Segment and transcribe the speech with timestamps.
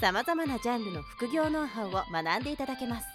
[0.00, 3.06] さまざまなジャンルの副業ノウハウを学んでいただけます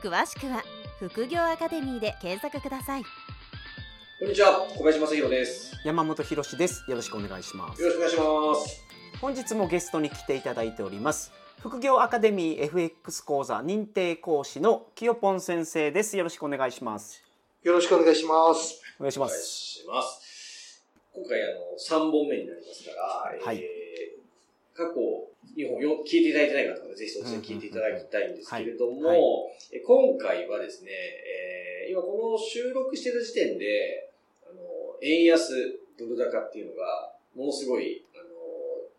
[0.00, 0.62] 詳しくは
[1.00, 3.02] 副業アカデミーで検索ください
[4.20, 5.76] こんにちは、小林正宏です。
[5.84, 6.84] 山本博史です。
[6.88, 7.80] よろしくお願いします。
[7.80, 8.84] よろしくお願いします。
[9.20, 11.30] 本日もゲストに来ていただいております。
[11.60, 16.16] 副業アカデミー FX 講座認定講師のきよぽん先生です。
[16.16, 17.22] よろしくお願いします。
[17.62, 18.82] よろしくお願いします。
[18.98, 19.40] お願いします。
[19.46, 20.82] します。
[21.14, 23.77] 今回、あの、3本目になりますから、はいえー
[24.78, 24.94] 過去
[25.58, 29.50] 2本よ聞いていただいてない方は、ぜひそっちで聞いていただきたいんですけれども、
[29.84, 31.58] 今回はですね、えー
[31.88, 34.10] 今この収録してる時点で、
[34.44, 34.60] あの、
[35.00, 38.24] 円安、ドル高っていうのが、ものすごい、あの、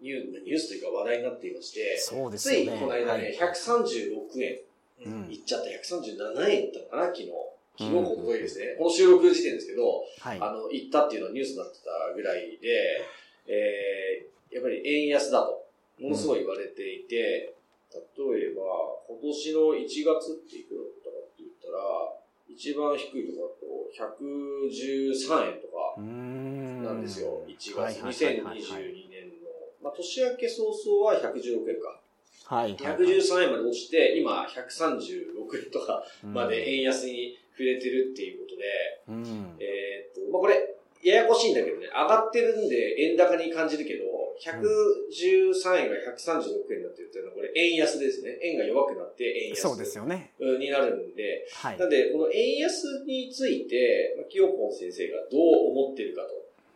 [0.01, 2.65] ニューニュースというか話題になっていまして、そうですつい。
[2.67, 4.59] この間ね、はい136円
[5.05, 7.29] うんいっちゃった137円だったのかな、昨日。
[7.77, 8.75] 昨日ほどいですね。
[8.77, 10.37] この収録時点ですけど、はい。
[10.41, 13.05] あの、行ったっていうのはニュースになってたぐらいで、
[13.47, 15.58] えー、やっぱり円安だと、
[15.99, 17.53] ものすごい言われていて、
[17.91, 18.63] 例えば、
[19.07, 22.15] 今年の1月っていくらだったかって言ったら、
[22.47, 27.77] 一番低いところだと113円とかなんですよ、1月。
[27.77, 29.49] はいはいはい2022はい年の。
[29.81, 31.99] まあ、年明け早々は116円か。
[32.45, 32.75] はい。
[32.75, 37.05] 113円まで落ちて、今136円とかまで円安。
[37.05, 38.63] 安に触れてるっていうことで、
[39.09, 39.57] うん。
[39.59, 44.03] えーっと、まあ、これ、ややこしいんだけどね、上がってるんで円高に感じるけど、
[44.39, 48.39] 113円が136円になってるっていうのは、これ円安ですね。
[48.41, 50.33] 円が弱くなって円安そうですよね。
[50.39, 51.85] うんになるんで、はいな。
[51.85, 56.23] んで、この円安について、まあ、清ポン先生がどう思ってるか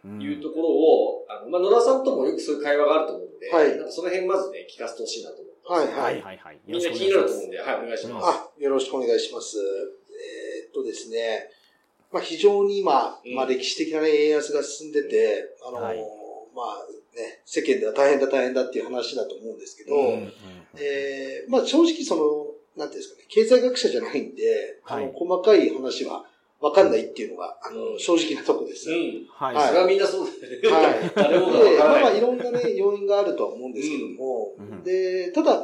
[0.05, 5.97] うんというところを、あの、まあ、野田さんともよくそういう会話があると思うので、はいなんかその辺まずね、聞かせてほしいなと思ってはいます。
[5.99, 6.13] はい。
[6.15, 6.59] はいはいはい。
[6.67, 8.27] みんな気になると思うんで、はい、お願いします。
[8.27, 9.57] あ、よろしくお願いします。
[9.57, 11.49] えーっとですね、
[12.11, 16.22] まあ非常に今、うんまあ歴史的なね、円安が進んでて、あのーはい
[16.55, 20.33] まあね、世間では大変だ大変だっていう話だと思うんですけど、うんうん
[20.75, 22.47] えーまあ正直その、
[22.77, 26.25] なんていうんですかね、経済学者じゃないんで、あの、はい細かい話は
[26.61, 28.89] わかんないっていうのが、あの、うん正直なとこです。
[28.89, 29.27] うん。
[29.29, 29.55] はい。
[29.55, 30.87] はいそれはみんなそうだよね。
[30.87, 32.03] はい誰もがで、まあわからない。
[32.03, 35.59] まあいろんなね、要因があるとは思うんですけども、うんで、ただ、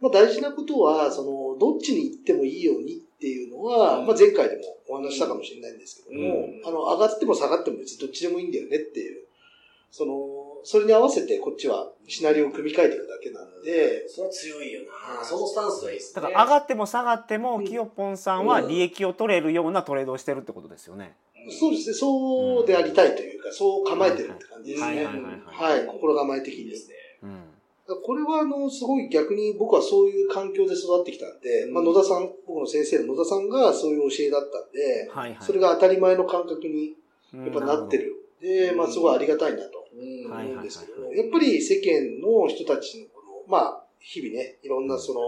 [0.00, 9.22] まあ大事なことは、その、どっちに行ってもいいようにっていうのは、うんまあ前回でもお話ししたかもしれないんですけども、うんあの、上がっても下がっても別にどっちでもいいんだよねっていう、
[9.90, 10.14] その、
[10.62, 14.82] それに合わせてこっちはシナリオを組み替えていくだけなんで、それは強いよ
[15.18, 15.24] な。
[15.24, 16.22] そのスタンスはいいですね。
[16.22, 21.16] だから上がっても下がっても、うんきよぽんさんは利益を取れるようなトレードをしてるってことですよね。
[21.48, 24.86] そうですね、そうでありたいというか、そう構えてるって感じですね。
[24.86, 26.94] はいはいはいはいはい、心構え的にですね。
[27.22, 27.42] うん。
[28.04, 35.38] これは、あの、すごい逆に僕はそういう環境で育ってきたんで、まあ、野田さん、僕の先生の野田さんがそういう教えだったんで、はいはい。
[35.40, 36.94] それが当たり前の感覚に
[37.34, 38.14] ややっぱなってる。
[38.40, 45.20] で、まあ、すごいありがたいなと思うんですけどやっぱり世間の人たちのこの、まあ、日々ね、いろんなその、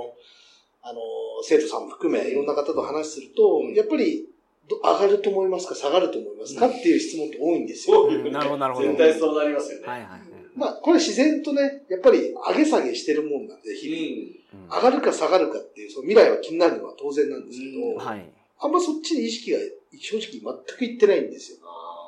[0.82, 1.00] あの、
[1.42, 4.26] 生徒さんも含め、いろんな方と話すると、うんやっぱり、
[4.68, 8.04] ど上がると思いますか下がると思いますかっていう質問って多いんですよ。
[8.04, 9.86] うんなるほどなるほど絶対そうなりますよね。
[9.86, 10.20] はいはいはい。
[10.54, 14.02] まあ、これ自然とね、やっぱり上げ下げしてるもんなんで、日々。
[14.36, 18.30] うん上がるか下がるかっていう、その未来は気になるのは当然なんですけど、うんはい。
[18.58, 19.58] あんまそっちに意識が
[19.98, 21.58] 正直全くいってないんですよ。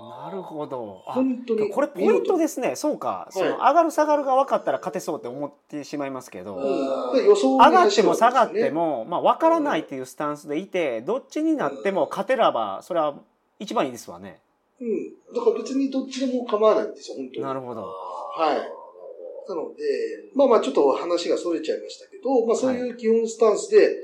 [0.01, 1.03] なるほど。
[1.07, 1.71] あ本当に。
[1.71, 2.77] これポイントですね。
[2.77, 3.29] そうか。
[3.31, 9.05] そのはい上がる下がるが分かったら勝てそうって思ってしまいますけど、上がっても下がっても。
[9.05, 13.15] も、まあ分からないっていうスタンスでいて、どっちになっても勝てれば、それは
[13.59, 14.41] 一番いいですわね。
[14.81, 15.35] うん。
[15.35, 17.47] だから別にどっちでも構わないんですよ、本当に。
[17.47, 17.83] なるほど。
[17.83, 18.85] はい
[19.47, 19.85] なので、
[20.35, 23.95] まあまあちょっと話が逸れちゃいましたけど、まあそういう基本スタンスで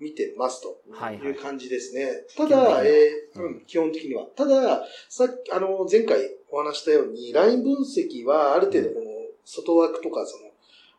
[0.00, 0.80] 見てますと。
[0.90, 1.40] はいはいいう。
[1.40, 2.08] 感じですね。
[2.36, 4.26] た基本的にはだ、えーうんうん基本的には。
[4.34, 6.18] ただ、さっき、あの、前回
[6.50, 9.04] お話したように、ライン分析はある程度この、
[9.44, 10.50] 外枠とか、その、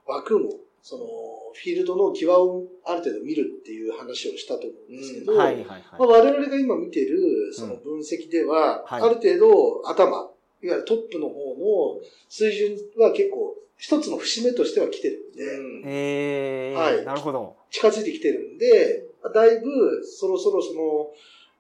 [0.06, 0.50] 枠の、
[0.82, 1.06] その、
[1.54, 5.36] フィールドの際をある程度見るっていう話をしたと思うんですけど。
[5.36, 10.32] 我々が今見てる、その分析では、はいある程度頭、いわ
[10.62, 17.56] ゆるトップの方の水準は結構、一つの節目としては来てるんで、うんえー、はいなるほど。
[17.72, 21.10] 近づいてきてるんで、だいぶそろそろその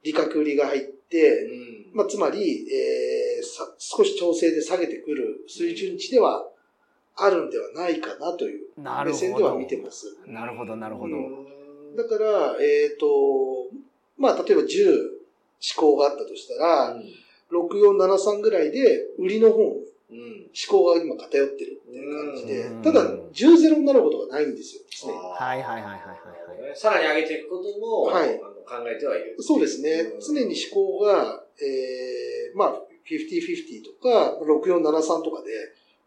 [0.03, 6.47] 利確売りが入って、うんまあ、つまり、えーさ、少し調整で下げてくる水準値では
[7.15, 9.23] あるんではないかなというなるほど。
[9.23, 10.15] 目線では見てます。
[10.27, 11.15] なるほど、なるほど。
[11.97, 13.07] だから、えっ、と、
[14.19, 15.09] まあ、例えば10
[15.75, 16.95] 思考があったとしたら、
[17.51, 19.90] 6473ぐらいで売りの方。
[20.11, 23.01] 思考が今偏ってるっていう感じでうん、ただ
[23.33, 26.75] 10-0になることがないんですよ、常にはいはいはいはいはいはい。
[26.75, 29.35] さらに上げていくことも、はいあの考えてはいる。
[29.39, 30.13] そうですね。
[30.25, 32.75] 常に思考が、えー、まあ、
[33.09, 35.51] 50-50とか、6473とかで、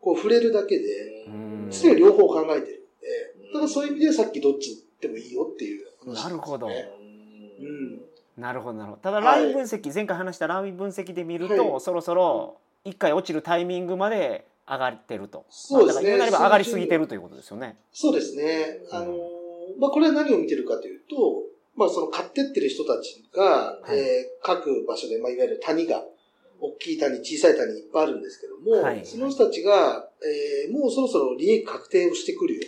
[0.00, 6.68] こう触れるだけで、うん常に両方考えてるんで、だからそういう意味でさっきどっちでもいいよっていう話なるほど。
[6.68, 8.00] うん。
[8.36, 9.02] なるほどなるほど。
[9.02, 15.44] ただはいライン分析、前回話したライン分析で見ると、はいそろそろ一回落ちるタイミングまで上がってると。
[15.50, 17.76] そうですねまあだから言うなれば上がりすぎてるということですよね。
[17.92, 18.80] そうですね。
[18.90, 21.42] あのーまあ、これは何を見てるかというと、
[21.76, 23.42] まあ、その買ってってる人たちが、
[23.82, 26.04] はいえー各場所で、まあ、いわゆる谷が、
[26.60, 32.60] 大きい谷、小さい谷いっぱいあるんですけども、はいその人たちが、えーもうそろそろ利益確定をしてくるよ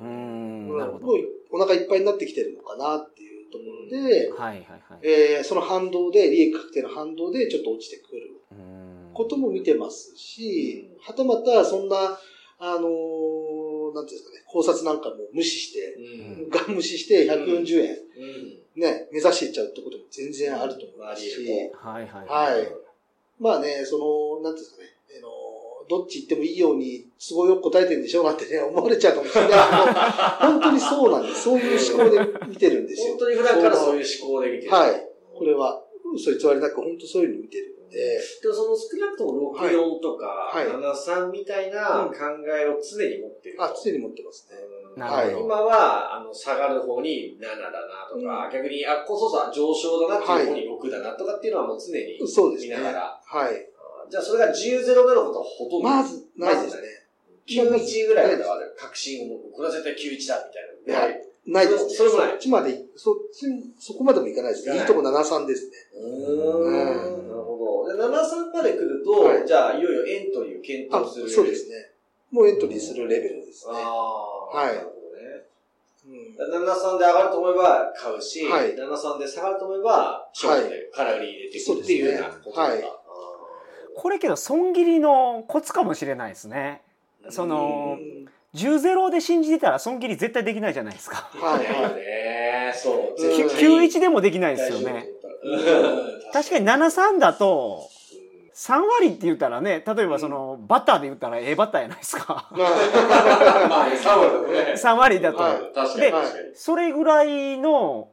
[0.00, 1.06] うーうん、な、なるほど。
[1.06, 1.16] もう
[1.52, 4.98] お腹いっぱいになってきてるのかなっていうところで、はいはいはい。
[5.02, 12.18] えーその反動で、利益確定の反動でちょっと落ちてくるうーんことも見てますし、はたまたそんな、
[12.58, 13.64] あのー
[13.94, 15.94] なんていうんですかね、考察なんかも無視して、
[16.42, 16.50] うん。
[16.50, 17.96] ガン無視して140円、
[18.76, 18.82] うん。
[18.82, 22.68] ね、目指していっちゃうってことも全然あると思いますし、はいはいはい。
[23.38, 24.88] まあね、その、なんていうんですかね、
[25.18, 25.28] あの、
[25.88, 31.42] どっち行ってもいいように、都合よく答えてるんでしょうなんてね、 思われちゃうかもしれないけど、本当にそうなんです。
[31.42, 33.08] そういう思考で見てるんですよ。
[33.10, 34.72] 本当に普段からそういう思考で見てる。
[34.72, 35.08] はい。
[35.34, 35.84] これは、
[36.14, 42.14] 嘘偽りなく、本当そういうふうに見てるんで、でもその少なくとも64とかはい73みたいな考
[42.46, 43.64] えを常に持ってると。
[43.64, 44.58] あ、常に持ってますね。
[44.58, 45.44] うんなるほど。
[45.44, 52.76] 今は、あの、下がる方に7だなとか、逆に、あ、こそさ、上昇だなっていう方に6だなとかっていうのはもう常にそうですね。
[52.76, 53.20] 見ながら。
[53.24, 53.70] はい。
[54.10, 55.88] じゃあそれが10-0になることはほとんど。
[55.88, 56.82] まず、ないですね。
[57.46, 60.46] 91ぐらいまでは確信を持って、これは絶対91だ
[60.86, 61.08] みたいな。
[61.08, 61.16] いや
[61.46, 61.94] ないですね。
[61.94, 63.46] それもないそっちまで、そっち、
[63.78, 64.74] そこまでもいかないですね。
[64.74, 65.72] いいいいとこ73ですね。
[65.94, 67.33] うーん。
[67.86, 68.10] なるほど。
[68.10, 71.28] で、73まで来ると、はいじゃあ、いよいよエントリーを検あ、討する。
[71.30, 71.90] そうですね。
[72.30, 73.78] もうエントリーするレベルですあね。
[73.82, 74.56] あ。
[74.56, 75.44] はいなるほどね。
[76.06, 82.90] うん73で上がると思えば買うし、はい73で下がると思えば、ショートで空売り入れていくっていうようなことだそうですね
[83.96, 86.82] これけど損切りのコツかもしれないですね。
[87.30, 91.28] そのうん10ゼロで信じてたら損切り絶対できないじゃないですか。
[91.34, 92.72] はいね。
[92.74, 92.96] そう。
[93.10, 95.08] うん絶対に91でもできないですよね。。
[95.44, 97.88] うん確かに73だと
[98.54, 102.68] 3割って言ったらね例えばそのバッターで言ったらええバッターやないですかまあ
[103.68, 104.74] まあ、3割だもんね。
[104.76, 106.12] 3割だと、で。
[106.54, 108.08] それぐらいの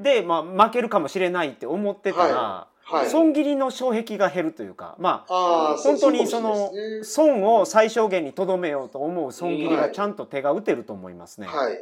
[0.00, 3.10] で、まあ、負けるかもしれないって思ってたら、はい。
[3.10, 6.70] 損切りの障壁が減るというかまあああ、本当にその
[7.02, 11.48] 損を最小限にとどめようと思う損切りがちゃんと手が打てると思いますね。
[11.48, 11.72] はい。
[11.72, 11.78] うん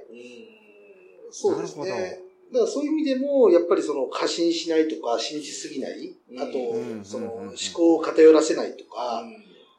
[1.31, 2.24] そうですなるね。
[2.55, 6.41] だからそういう意味でも、やっぱりその過信しないとか、信じすぎない、うん。
[6.41, 9.25] あとう、んそのうん思考を偏らせないとか、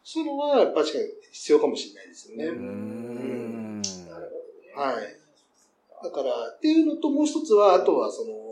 [0.04, 2.45] そういうのは確かに必要かもしれないですよね。
[2.48, 3.80] うん。
[3.80, 3.81] ん。
[3.81, 4.30] なる
[4.75, 4.94] ほどね。
[4.94, 5.18] はい。
[6.04, 8.45] だから、っていうのともう一つは、あとはその、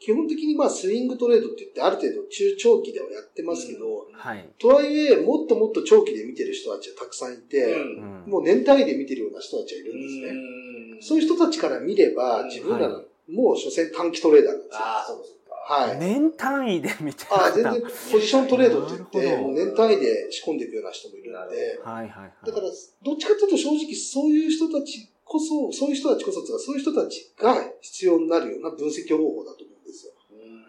[0.00, 8.24] 基本的にまあスイングトレードって言ってある程度中長期ではやってますけど、はい、とはいえ、もっともっと長期で見てる人たちはたくさんいて、うん。
[8.26, 10.54] もう年単位で見てるような人たちはいるんですね。
[11.00, 14.78] そういう人たちから見れば、自分らの、もう所詮短期トレーダーなんですよ。
[14.80, 15.54] ああ、そうかそうか。
[15.54, 15.98] はい。
[15.98, 22.46] 年単位で見てるああ、全然ポジショントレードって言って、もう年単位で仕込んでいくような人もいるので、はいはいはい。
[22.46, 30.12] だから、どっちかというと正直そういう人たちこそ、そういう人たちこそ、そういう人たちが必要になるような分析方法だと思うんですよ。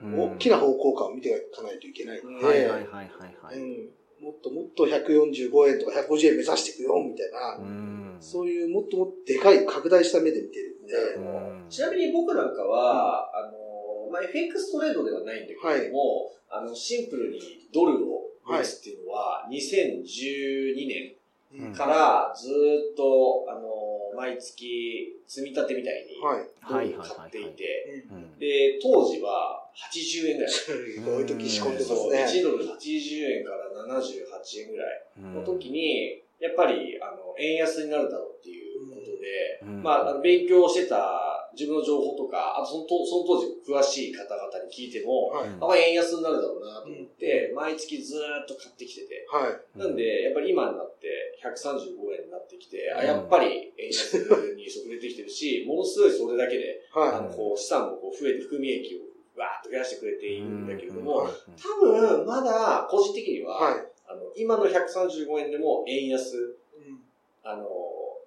[0.04, 0.20] うん。
[0.36, 3.10] 大きな方向感を見ていかないといけないので、はいはいはいはい
[3.42, 3.90] はい、うん。
[4.24, 8.18] もっともっと145円とか150円目指していくよ、みたいな、うん。
[8.22, 10.72] そういうもっともっとでかい拡大した目で見てる。
[10.72, 11.70] んで、うん。
[11.70, 17.40] ちなみに僕なんかは、あの、まあ、FX トレードではないんだけども、あの、シンプルに
[17.74, 21.16] ドルを持つっていうのは、2012年
[21.54, 21.74] うん。
[21.74, 26.48] からずーっと、あの、毎月積み立てみたいにはい。
[26.68, 28.40] ドルを買っていて、うん。
[28.40, 30.52] で、当時は80円ぐらい。
[30.52, 32.26] すごい時仕込んでますね。
[32.26, 38.95] 1ドル80円から78円ぐらいうんの時に、やっぱり、あの、円安になるだろうっていう
[39.26, 45.50] で、うんまあ勉強してた自分の情報とか、あとその当その当時詳しい方々に聞いても、はい。
[45.50, 49.80] うんあ、まあ円安になるだろうなと思って、毎月ずーっと買ってきてて、はい。
[49.80, 54.14] なんで、やっぱり今になって135円になってきて、あうんやっぱり円安
[54.54, 63.44] に遅れてきてるし、 ものすごいそれだけで、あはの、こう、資産もこう増えて含み益をわーっと増やしてくれているんだけれども、うん多分、まだ、個人的にい。
[63.44, 63.86] は、はい。
[64.08, 67.02] あの、今の135円でも円安、うん
[67.44, 67.68] あの、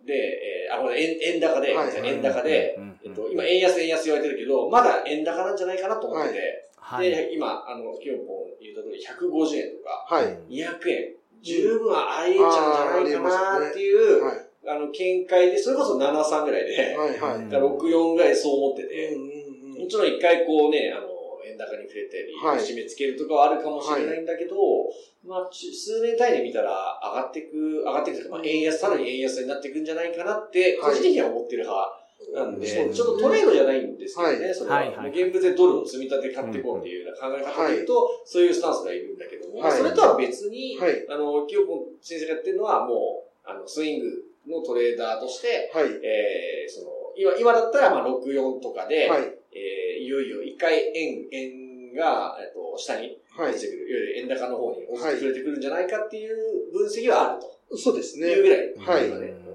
[0.04, 7.10] で、えー、あ、これ円、円高で、はい円高で、えっと、今、円安、円安言われてるけど、まだ円高なんじゃないかなと思ってて、はい。
[7.10, 10.26] で、今、あの、キヨポン言った通り、150円とか、はい。
[10.48, 14.46] 200円、十分ありえちゃうんじゃないかなっていう、はい。
[14.66, 17.18] あの、見解で、それこそ73ぐらいで、はい。
[17.18, 17.36] はい。
[17.36, 21.06] うんだから64ぐらいそう思ってうて、んうんうんもちろん一回こうね、あの、
[21.48, 24.56] 円高に触れたり、はい締め付けるとかはあるかもしれないんだけど、
[25.26, 31.98] まあ、ち数年単位で見たら上がっていく、上がっていくというか、まあ、円安、さらに円安になっていくんじゃないかなって、個人的には思ってる派
[32.34, 34.76] なんで、ちょっとトレードじゃないんですけどね、はいそれは。
[34.76, 41.06] はいはい現物でドルを積み立て買っていこうっていうような考え方で言うと、そういうスタンスがいるんだけども、はいそれとは別に、はい。
[41.08, 44.06] あの、清子先生がやってるのはもう、あの、スイング
[44.48, 45.84] のトレーダーとして、はい。
[46.02, 49.34] えー、その、今、今だったら、まあ、64とかで、はい。
[49.52, 53.66] えー、いよいよ一回円、円が、えっと、下にはい落ち。
[53.66, 58.42] てくる、いわゆる円高の方に落ちてくれてくるんじゃないかっていう分析はあるとそうですねいう。
[58.42, 59.48] ぐらい、はい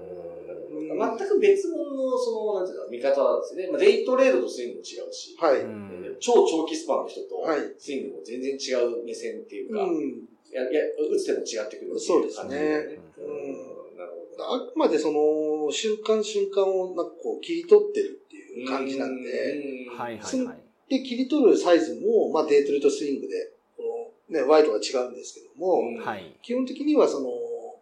[0.94, 3.68] 全く別物の、その、なんていうの、見方なんですよね。
[3.70, 5.60] まあ、デイトレードとスイングも違うし、はい。
[5.60, 10.22] うん超長期スパンの人とはい、スイングも全然違う目線っていうか、うん。
[10.52, 10.80] や、や、
[11.10, 12.98] 打つ手も違ってくるっていそうですね感じだよね。
[13.18, 14.54] うんうん、なるほど。
[14.54, 20.58] あくまでその、瞬間瞬間をなんかこう切り取ってるっていう感じなんで、うんはいはいはい。
[20.88, 26.36] で、切り取るサイズも、まあデイトレとスイングで、このね、ワイドは違うんですけども、うんはい。
[26.42, 27.28] 基本的にはその、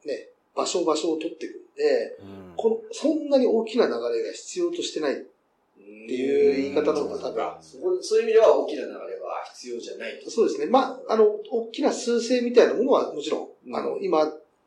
[0.05, 5.15] ね、場所場所を取っていくんで、うんこの、そんなに大きな流れが必要としてない。
[5.15, 10.31] っていう言い方の方がそうかそこそういう意味では大きな流れは必要じゃないと。
[10.31, 10.67] そうですね。
[10.67, 14.25] まあ、あの、大きな数勢みたいなものはもちろん、うんあの、今、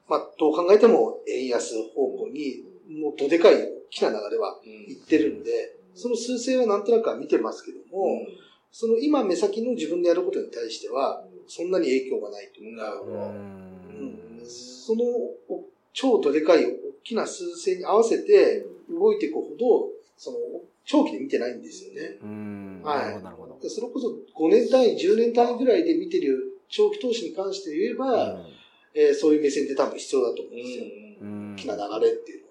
[0.07, 2.63] まあ、どう考えても円安方向に、
[3.01, 8.19] もうどでかい大きな流れはうんいってるんで、その数勢はなんとなくは見てますけども、
[8.71, 13.11] その今目先の自分でやることに対しては、そんなに影響がないというか、なるほど。
[13.13, 13.75] うん
[14.45, 16.69] そのお超どでかい大
[17.03, 20.37] きな数勢に合わせて動いていくほど、その
[20.85, 22.17] 長期で見てないんですよね。
[22.21, 22.81] うん。
[22.83, 23.59] はいなるほど、なるほど。
[23.61, 28.45] でそれこそ5年単位、10年単位ぐらいで見てる長期投資に関して言えば、
[28.93, 30.85] えーそういう目線って多分必要だと思うんですよ。
[31.21, 32.44] うん大きな流れっていう。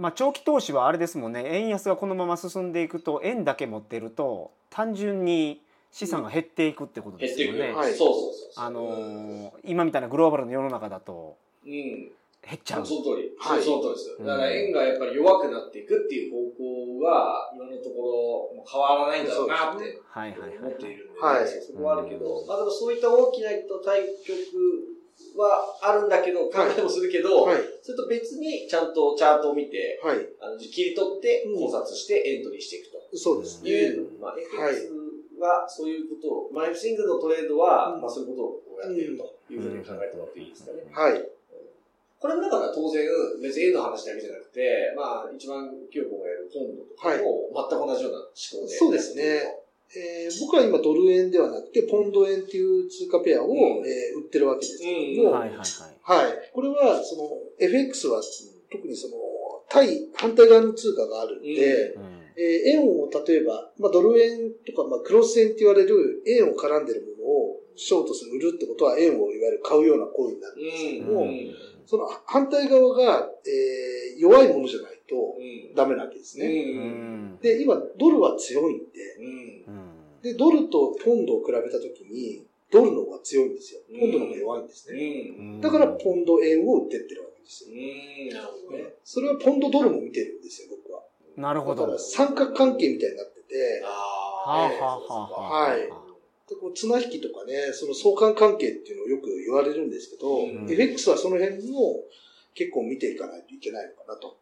[0.00, 5.60] まあ、長期投資はあれですもんね円安がこのまま進んでいくと円だけ持ってると単純に
[5.92, 7.28] 資産が減っていくってことで。
[7.28, 7.72] すよね。
[7.72, 8.64] はいそうそうそうそう。
[8.64, 11.70] あのー今みたいなグローバルの世の中だとうん。
[11.70, 12.86] 減っちゃう。
[12.86, 13.32] その通り。
[13.38, 14.16] はいその通りです。
[14.20, 23.50] うんだから円がやっぱり弱くなっていくっていう方向は、今のところ変わらないんだろうなってはいはいはい思っているんで、はいそこはあるけど、まあでもそういった大きな
[23.84, 24.89] 対局
[25.36, 27.56] はあるんだけど、考えもするけど、はい。
[27.82, 30.18] それと別にちゃんとチャートを見て、はい。
[30.40, 33.16] あの切り取ってうん考察してエントリーしていくと。
[33.16, 33.70] そうですね。
[33.70, 34.92] いう、まあ、FX
[35.38, 40.84] はそういうことを、まあ、F シングルのトレードは、うんまあ、そういうことをやっているというふうに考えてもらっていいですかね。
[40.92, 41.30] はい。
[42.20, 43.08] これもだから当然、
[43.40, 48.76] 別に円の話だけじゃなくて、まあ、一番清子がやるポンドとかも全く同じような思考で。
[48.76, 49.40] そうですね。
[49.96, 53.56] えー僕は今ドル円ではなくて、ポンド円っていう通貨ペアを、うん
[53.86, 56.22] えー売ってるわけですけども、うんはいはいはい。
[56.24, 56.50] はい。
[56.52, 57.28] これは、その、
[57.58, 58.22] FX は、
[58.70, 59.14] 特にその、
[59.68, 62.02] 対、反対側の通貨があるんで、うん
[62.36, 71.54] えー円を例えば、まあ、ドル円とか、まあ、クロス円って言われる円を絡んでるものをショートする、売るってことは円をいわゆる買うような行為になるんですけども、うん。
[71.90, 75.74] その反対側が、えー弱いものじゃないとうん。
[75.74, 76.42] ダメなわけですう。
[76.42, 76.46] ね。
[76.46, 79.74] うんんで、今、ドルは強いんで、うん。
[79.74, 83.80] うんで、ドルとポンドを比べたときに、ドルの方が強いんですよ。
[83.98, 85.56] ポンドの方が弱いんですうね。
[85.58, 85.60] ん。
[85.62, 87.70] だから、ポンド円を売ってってるわけですよ。
[87.72, 88.28] うん。
[88.28, 88.94] なるほどね。
[89.02, 91.02] それはポンドドルも見てるんですよ、僕は。
[91.36, 91.82] なるほど。
[91.82, 95.70] だから、三角関係みたいになってて、あはあはあはあはあ。
[95.70, 95.88] はいで
[96.56, 102.04] こう綱引きとかね、その相関関係っていうのをよく言われるんですけど、うん FX はその辺も
[102.54, 104.36] 結構見ていかないといけないのかなと。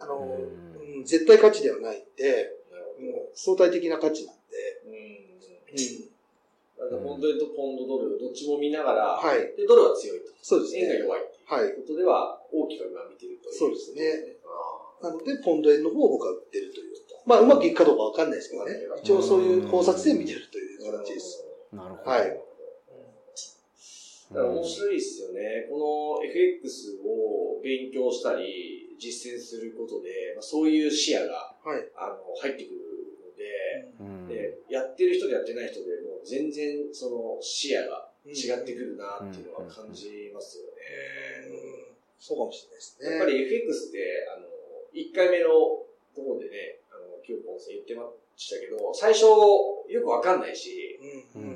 [0.00, 2.50] あの、うんうん絶対価値ではないんで。
[2.94, 4.94] もう相対的な価値なんで、うん。
[4.94, 6.08] うん、
[6.78, 9.38] だからポンド円とポンドドル、どっちも見ながら、はい。
[9.56, 10.32] で、ドルは強いと。
[10.40, 10.82] そうですね。
[10.82, 11.64] 円が弱いってはい。
[11.64, 13.52] いうことでは、大きく今見てるという。
[13.52, 14.38] そうですね。
[14.46, 16.94] あなので、ポンド円の方を僕は売ってるという。
[17.26, 18.72] まあ、うまくいくかどうかわかんないですけどね。
[19.02, 21.44] 一応そういう考察で見てるというー形です。。
[21.74, 22.10] なるほど。
[22.10, 22.40] はい
[24.32, 25.68] だから面白いですよね。
[25.70, 31.86] この FX を勉強したり、実践することで、まあ、そういう視野がはい。
[31.94, 32.80] あの入ってくる
[33.20, 41.58] ので、うんで、やってる人でやってない人でも全然その視野が違ってくるなっていうのは感じますよね。
[41.78, 43.10] うんそうかもしれないですね。
[43.10, 44.00] やっぱり FX って、
[44.32, 44.48] あの、
[44.96, 45.84] 1回目の
[46.16, 50.98] ところでね、あの、キヨポンさん言ってましたけど、最初よくわかんないし、
[51.36, 51.53] うん。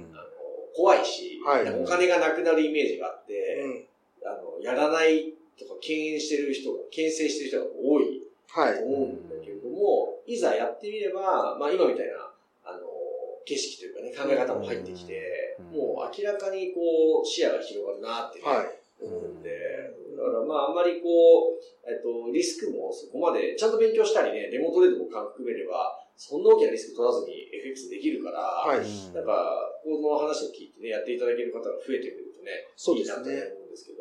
[0.79, 3.35] 怖いし、はいお金がなくなるイメージがあって、
[3.67, 3.85] うん。
[4.23, 8.85] あの、やらないとか敬遠してる人が、牽制してる人が多いはいと。
[8.87, 12.31] 思うんだけれども、いざやってみれば、まあ今みたいな、
[12.63, 12.87] あの、
[13.45, 18.79] 景色というかね、考え方も入ってきて、うんもう明らかにこう、視野が広がるなっていうね、はい。
[19.03, 19.51] 思うんで、
[20.17, 28.79] だからまああんまりこう、えっと、リスクもそこまで、ちゃんと勉強したりね、デモトレードも含めれば、そんな大きなリスク取らずに FX できるから、はい。
[28.79, 33.31] うんなんか、この話を聞いてね、やっていただける方が増えてくるとね、そうですね。
[33.31, 33.99] いいなと思うんですけど、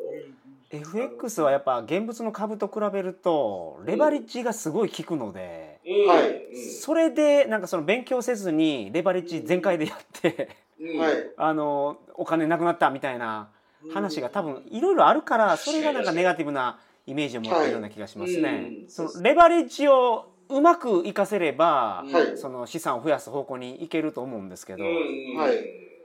[0.70, 6.06] FX はやっぱ現物の株と比べるとレバレッジがすごい効くので、うん。
[6.06, 6.46] はい。
[6.52, 6.56] うん。
[6.56, 10.98] それでなんかその勉強せずにレバレッジ全開でやってうん。
[10.98, 11.12] はい。
[11.36, 13.48] あのお金なくなったみたいな
[13.88, 18.48] 話が多分いろいろあるからそれがなんかネガティブなイメージを持ってるような気がしますね。
[18.48, 18.88] はいうん。
[18.88, 25.56] そのレバレッジをうまく活かせれば、はいその資産を増やす方向にいけると思うんですけど、うんはい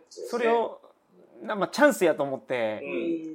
[0.09, 0.79] それ、を
[1.41, 3.33] なまあチャンスやと思って、うん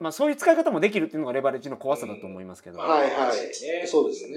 [0.00, 3.86] まあ、そういう使い方もできるっていうのがレバレッジの怖さだと思いますけど、はいはいね。
[3.86, 4.28] そうです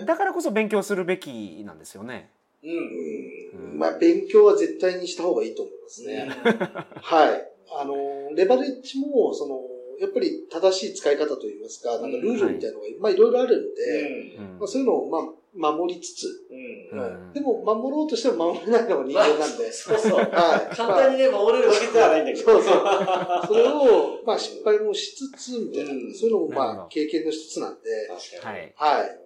[0.00, 0.04] ね。
[0.04, 2.28] だからこそ勉強するべきなんですよね。
[2.62, 3.70] うん。
[3.72, 6.28] うんまあ、勉強は絶対にした方がいいと思いますね。
[7.00, 7.50] はい。
[7.70, 9.60] あの、レバレッジも、その、
[10.00, 15.22] やっぱり正しい使い方といいますか、なんかルールみたいなのが、まあいろいろあるんで、うんまあ、そういうのを、まあ、
[15.56, 17.32] 守りつつ、うん。
[17.32, 20.18] でも、守ろうとしても守れないのが人間なんで、 そうそう。
[20.18, 20.76] はい。
[20.76, 22.52] 簡単にね、守れるわけではないんだけど。
[22.52, 23.46] そうそう。
[23.46, 28.58] それを、まあ、失敗もしつつ、みたいな、うんそういうのも、まあ、経験の一つなんで、確かに。
[28.74, 29.00] はい。
[29.00, 29.18] はい。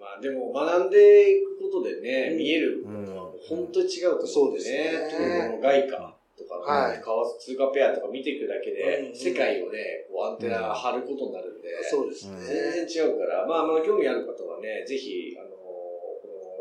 [0.00, 6.94] まあでも学んでいくことでね、見えるものは本当に違うと思うんそうですね外貨とか、
[7.38, 12.86] 通貨ペアとか見ていくだけで、うん世界をね、こうアンテナ張ることになるんで、そうですうん全ね。
[12.86, 15.42] 然違うから、まあ、まあ、興味ある方はね、ぜひ、あ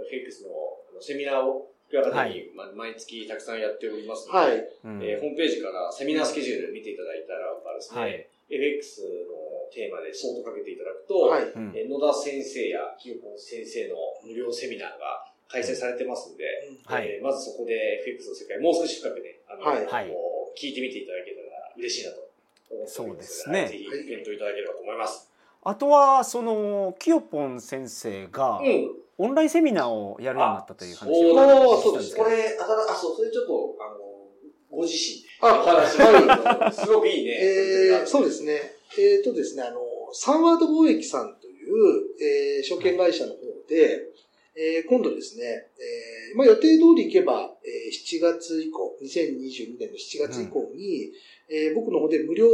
[0.08, 0.50] の、この FX の
[0.92, 4.68] あのセミナーを、福岡方に、まあ、毎月たくさんやっておりますので、はい。
[4.84, 5.04] うん。
[5.04, 11.44] えーホームページからセミナースケジュール見ていただいたらですね、はい FX のテーマでソートかけていただくと、はい。
[11.44, 11.72] うん。
[11.76, 16.44] えー野田先生や清子先生の無料セミナーが開催されてますんで、
[16.86, 17.08] はい。
[17.08, 20.08] えーまずそこで FX の世界もう少し深くね、あの、はい。
[20.60, 22.28] 聞いてみていただけたら嬉しいなと思っ
[22.68, 23.60] ておりますそうですね。
[23.62, 25.32] はいぜひ検討いただければと思います。
[25.64, 28.92] あとはそのきよぽん先生がうん。
[29.18, 34.08] オンラインセミナーをやるようになったという話をそうですこれ、あたあ、そう、それちょっと、あの、
[34.70, 36.74] ご自身であお話しはい。
[36.74, 37.32] すごくいいね。
[37.32, 38.76] えー、そうですね。
[38.98, 39.82] えっ、とですね、あの、
[40.14, 44.06] サンワード貿易さんという、えー、証券会社の方で、
[44.58, 51.12] えー今度ですね、えーまあ、予定通り行けば、えー7月以降、2022年の7月以降に、
[51.48, 52.48] えー僕の方で無料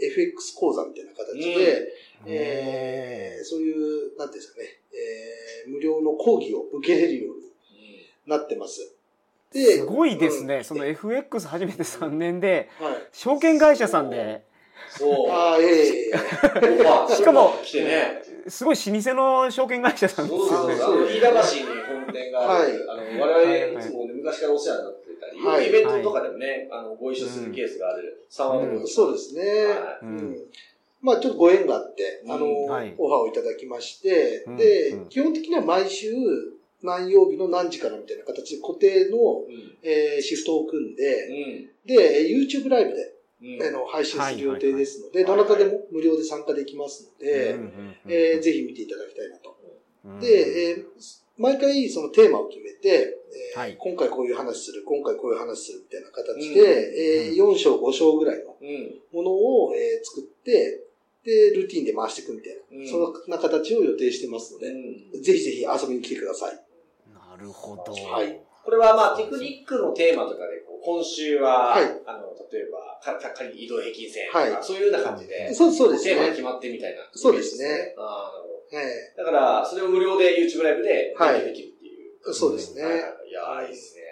[0.00, 1.92] FX 講座みたいな形で、
[2.26, 7.42] えーそういう、なんていうんですかね、えー無料の講義を受けれるように
[8.26, 8.94] なってます。
[9.52, 12.94] ですごいですね、うんその FX 始めて3年ではい。
[13.12, 14.42] 証券会社さんで
[14.90, 15.30] そう。
[15.30, 18.22] ああ、ええ ーしかもね。
[18.48, 20.76] すごい老舗の証券会社さんですよね。
[20.76, 20.96] そう。
[20.96, 21.42] あの、飯田橋に
[22.04, 29.42] 本店がある、あの、我々いつもね、昔からお世話になってたり、はいイベントとかでもね、あの、ご一緒するケースがある、サンワードボーイそうですね。
[29.66, 30.36] はいうんうん
[31.04, 36.12] まあちょっとご縁があって、あの、オファーをいただきまして、うんで、うん基本的には毎週
[36.82, 39.78] 何曜日の何時からみたいな形で固定の、うん。
[39.82, 41.70] えーシフトを組んで、うん。
[41.86, 43.12] で、YouTube ライブで、
[43.42, 43.62] うん。
[43.62, 47.54] あの配信する予定ですので、どなたでも無料で参加できますので、
[48.08, 49.56] えーぜひ見ていただきたいなと。
[50.06, 50.84] うんで、えー
[51.36, 53.18] 毎回そのテーマを決めて、
[53.58, 58.94] え今回こういう話する、今回こういう話するみたいな形うんで、えー4章5章ぐらいのうん。
[59.12, 60.84] ものを、えー作って、
[61.24, 66.64] で、ルーティンで回していくみたいな、うんそんな形を予定してますので、うんぜひぜひ遊びに来てください。
[67.12, 67.92] なるほど。
[67.92, 76.42] はいこれはまあ、テクニックのテーマとかで、こう今週は、はいあの、例えば、かか仮に移動平均線とか、はいそういうような感じで、そうそうですねテーマが決。
[76.42, 77.02] まってみたいな。
[77.12, 77.94] そうですね。
[77.98, 78.80] ああ、なるほど。
[78.80, 82.30] えだから、それを無料で YouTube ライブではいできるっていう。
[82.30, 82.82] ーそうですね。
[82.82, 84.02] はいはいいやー、いいですね。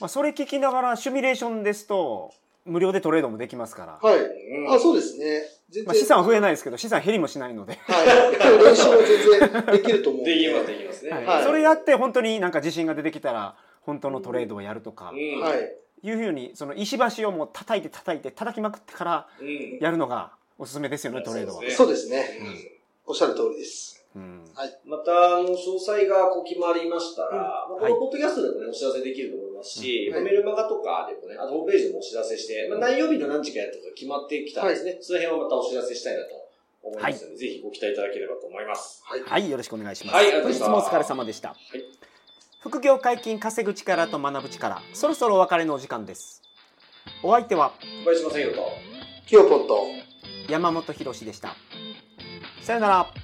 [0.00, 2.30] まあ、それ聞きながらシミュレーションですと
[2.64, 4.20] 無料でトレードもできますから、はい。
[4.20, 4.72] うん。
[4.72, 5.42] あ、そうですね。
[5.68, 5.84] 全然。
[5.86, 8.64] まあ、資産は増えないですけど資産減りもしないので、はい。
[8.64, 11.10] 練習は全然できると思うんできます、できますね。
[11.10, 11.24] はい。
[11.26, 11.44] はい。
[11.44, 15.40] それやって本当になんか自信が出てきたら本当のトレードをやるとかうん。
[15.40, 15.76] はい。
[16.02, 16.10] い。
[16.12, 17.82] うふうにその石橋をもう叩い。
[17.82, 18.20] て叩い。
[18.20, 19.78] て叩きまくってからうん。
[19.80, 21.60] やるのがおすすめですよねトレードは。
[21.60, 22.38] そうでそうですね。
[23.06, 23.93] おっしゃる通りです。
[24.14, 24.44] うん。
[24.84, 27.92] また、あの、詳細がこう決まりましたら、まあ、こはい。
[27.92, 30.14] のポッドキャストでもね、お知らせできると思いますし、うん。
[30.14, 30.22] はい。
[30.22, 36.28] まあメルマガとかでもね、あとホームページでもお知らせして、まあ、何曜日の何時かやったとか決まってきたらですね、その辺をまたお知らせしたいなと
[36.82, 39.02] 思いますので、ぜひご期待いただければと思います。
[39.04, 39.22] はい。
[39.22, 39.50] はい。
[39.50, 41.56] よろしくお願いします、はい本日もお疲れ様でした、
[42.60, 44.80] 副業解禁稼ぐ力と学ぶ力。
[44.92, 46.42] そろそろお別れのお時間です。
[47.22, 48.68] お相手は小林正宏と、
[49.26, 49.82] キヨポンと、
[50.48, 51.56] 山本博史でした。
[52.62, 53.23] さよなら。